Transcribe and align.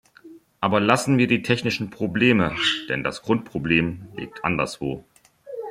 Aber 0.59 0.79
lassen 0.79 1.19
wir 1.19 1.27
die 1.27 1.43
technischen 1.43 1.91
Probleme, 1.91 2.55
denn 2.89 3.03
das 3.03 3.21
Grundproblem 3.21 4.07
liegt 4.15 4.43
anderswo. 4.43 5.03